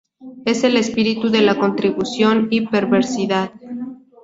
[0.45, 3.51] Es el espíritu de la contradicción y perversidad.